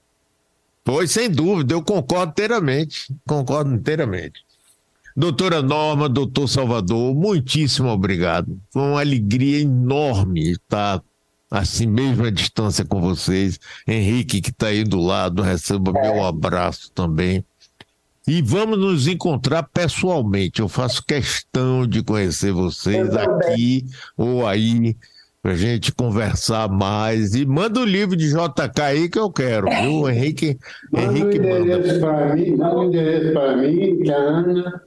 Pois, 0.89 1.11
sem 1.11 1.31
dúvida, 1.31 1.75
eu 1.75 1.83
concordo 1.83 2.31
inteiramente. 2.31 3.15
Concordo 3.27 3.75
inteiramente. 3.75 4.43
Doutora 5.15 5.61
Norma, 5.61 6.09
doutor 6.09 6.49
Salvador, 6.49 7.15
muitíssimo 7.15 7.91
obrigado. 7.91 8.59
Foi 8.71 8.81
uma 8.81 9.01
alegria 9.01 9.61
enorme 9.61 10.53
estar 10.53 11.03
assim 11.51 11.85
mesmo 11.85 12.25
à 12.25 12.31
distância 12.31 12.87
com 12.87 13.03
vocês. 13.03 13.61
Henrique, 13.87 14.41
que 14.41 14.49
está 14.49 14.69
aí 14.69 14.83
do 14.83 14.99
lado, 14.99 15.43
receba 15.43 15.93
meu 15.93 16.25
abraço 16.25 16.91
também. 16.93 17.45
E 18.27 18.41
vamos 18.41 18.79
nos 18.79 19.07
encontrar 19.07 19.65
pessoalmente. 19.65 20.61
Eu 20.61 20.69
faço 20.69 21.05
questão 21.05 21.87
de 21.87 22.03
conhecer 22.03 22.51
vocês 22.51 23.15
aqui 23.15 23.85
ou 24.17 24.47
aí, 24.47 24.97
para 25.49 25.57
gente 25.57 25.95
conversar 25.95 26.69
mais. 26.69 27.35
E 27.35 27.47
manda 27.47 27.81
o 27.81 27.85
livro 27.85 28.15
de 28.15 28.29
JK 28.29 28.83
aí 28.83 29.09
que 29.09 29.19
eu 29.19 29.31
quero, 29.33 29.67
viu? 29.81 30.03
O 30.03 30.11
Henrique, 30.11 30.59
Manda 30.93 31.07
Henrique 31.07 31.41
manda. 31.41 31.59
endereço 31.61 32.01
para 32.01 32.35
mim, 32.35 32.51
manda 32.51 32.77
o 32.77 32.85
endereço 32.85 33.33
para 33.33 33.57
mim, 33.57 33.99
que 34.03 34.13
a 34.13 34.17
Ana, 34.19 34.83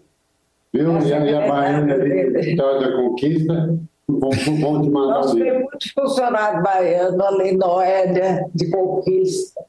viu? 0.72 1.00
E 1.02 1.14
a, 1.14 1.26
e 1.26 1.34
a 1.36 1.48
Baiana 1.48 1.94
ali, 1.96 2.40
História 2.42 2.80
da 2.80 2.96
Conquista, 2.96 3.76
vão, 4.08 4.30
vão 4.30 4.82
te 4.84 4.90
mandar 4.92 5.14
Nós 5.16 5.32
o 5.32 5.34
livro. 5.36 5.50
temos 5.52 5.64
muitos 5.72 5.92
funcionários 5.94 6.64
baianos, 6.64 7.20
além 7.20 7.58
Noélia, 7.58 8.46
de 8.54 8.70
Conquista. 8.70 9.62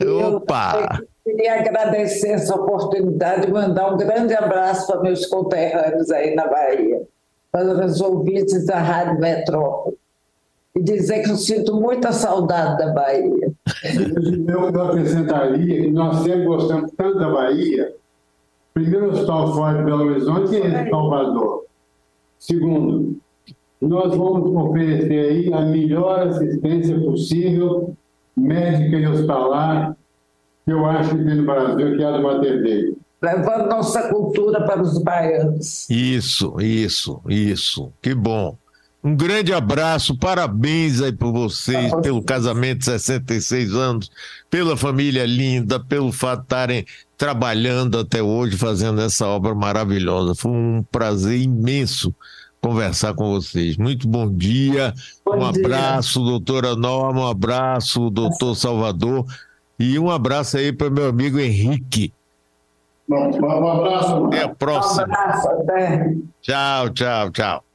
E 0.00 0.04
eu 0.04 0.36
Opa! 0.36 1.00
Queria 1.24 1.60
agradecer 1.60 2.30
essa 2.30 2.56
oportunidade 2.56 3.46
e 3.46 3.52
mandar 3.52 3.94
um 3.94 3.96
grande 3.96 4.34
abraço 4.34 4.88
para 4.88 5.00
meus 5.00 5.26
conterrâneos 5.26 6.10
aí 6.10 6.34
na 6.34 6.48
Bahia, 6.48 7.02
para 7.52 7.86
os 7.86 8.00
ouvintes 8.00 8.66
da 8.66 8.78
Rádio 8.80 9.20
Metrópole. 9.20 10.00
E 10.74 10.82
dizer 10.82 11.22
que 11.22 11.30
eu 11.30 11.36
sinto 11.36 11.80
muita 11.80 12.12
saudade 12.12 12.78
da 12.78 12.92
Bahia. 12.92 13.52
Eu, 14.46 14.70
eu 14.70 14.82
acrescentaria 14.82 15.82
que 15.82 15.90
nós 15.90 16.18
sempre 16.18 16.44
gostamos 16.44 16.92
tanto 16.96 17.18
da 17.18 17.28
Bahia. 17.28 17.92
Primeiro, 18.72 19.08
o 19.08 19.10
Hospital 19.10 19.52
Fora 19.52 19.78
de 19.78 19.84
Belo 19.84 20.04
Horizonte 20.04 20.54
e 20.54 20.58
esse 20.58 20.90
Salvador. 20.90 21.64
Segundo, 22.38 23.20
nós 23.80 24.14
vamos 24.14 24.54
oferecer 24.54 25.30
aí 25.30 25.52
a 25.52 25.62
melhor 25.62 26.28
assistência 26.28 27.00
possível, 27.00 27.96
médica 28.36 28.96
e 28.96 29.06
hospitalar, 29.06 29.96
que 30.64 30.72
eu 30.72 30.86
acho 30.86 31.16
que 31.16 31.24
tem 31.24 31.34
no 31.34 31.44
Brasil, 31.44 31.96
que 31.96 32.02
é 32.02 32.06
a 32.06 32.16
do 32.16 32.22
Mater. 32.22 32.94
Levando 33.22 33.68
nossa 33.68 34.08
cultura 34.08 34.64
para 34.64 34.80
os 34.80 34.98
baianos. 35.02 35.88
Isso, 35.90 36.60
isso, 36.60 37.20
isso. 37.28 37.92
Que 38.00 38.14
bom. 38.14 38.56
Um 39.02 39.16
grande 39.16 39.52
abraço, 39.52 40.14
parabéns 40.18 41.00
aí 41.00 41.10
por 41.12 41.32
vocês, 41.32 41.90
pelo 42.02 42.22
casamento 42.22 42.80
de 42.80 42.84
66 42.84 43.74
anos, 43.74 44.10
pela 44.50 44.76
família 44.76 45.24
linda, 45.24 45.80
pelo 45.80 46.12
fato 46.12 46.40
de 46.40 46.44
estarem 46.44 46.86
trabalhando 47.16 47.98
até 47.98 48.22
hoje, 48.22 48.58
fazendo 48.58 49.00
essa 49.00 49.26
obra 49.26 49.54
maravilhosa. 49.54 50.34
Foi 50.34 50.50
um 50.50 50.84
prazer 50.92 51.40
imenso 51.40 52.14
conversar 52.60 53.14
com 53.14 53.30
vocês. 53.30 53.78
Muito 53.78 54.06
bom 54.06 54.30
dia, 54.30 54.92
Bom 55.24 55.36
um 55.48 55.50
dia. 55.50 55.64
abraço, 55.64 56.20
doutora 56.22 56.76
Norma, 56.76 57.22
um 57.22 57.26
abraço, 57.26 58.10
doutor 58.10 58.54
Salvador, 58.54 59.24
e 59.78 59.98
um 59.98 60.10
abraço 60.10 60.58
aí 60.58 60.74
para 60.74 60.90
meu 60.90 61.08
amigo 61.08 61.38
Henrique. 61.38 62.12
Um 63.08 63.66
abraço. 63.66 64.26
Até 64.26 64.42
a 64.42 64.46
Um 64.46 64.54
próxima. 64.54 65.02
abraço, 65.04 65.48
até. 65.48 66.14
Tchau, 66.42 66.90
tchau, 66.90 67.30
tchau. 67.30 67.69